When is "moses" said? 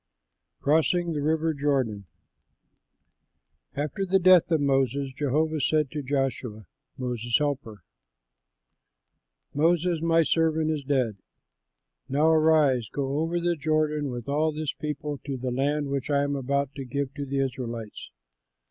4.59-5.13, 6.97-7.37, 9.53-10.01